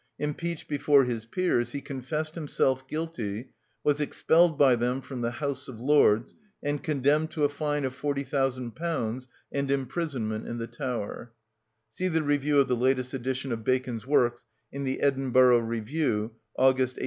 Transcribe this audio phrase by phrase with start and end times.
[0.17, 3.51] Impeached before his peers, he confessed himself guilty,
[3.83, 7.93] was expelled by them from the House of Lords, and condemned to a fine of
[7.93, 11.33] forty thousand pounds and imprisonment in the Tower"
[11.91, 16.97] (see the review of the latest edition of Bacon's Works in the Edinburgh Review, August
[16.97, 16.99] 1837).